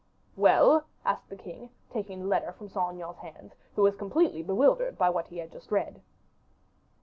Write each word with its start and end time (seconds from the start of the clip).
"Well?" 0.35 0.85
asked 1.05 1.29
the 1.29 1.35
king, 1.35 1.69
taking 1.91 2.21
the 2.21 2.25
letter 2.25 2.51
from 2.53 2.69
Saint 2.69 2.93
Aignan's 2.95 3.19
hands, 3.19 3.51
who 3.75 3.83
was 3.83 3.95
completely 3.95 4.41
bewildered 4.41 4.97
by 4.97 5.11
what 5.11 5.27
he 5.27 5.37
had 5.37 5.51
just 5.51 5.69
read. 5.71 6.01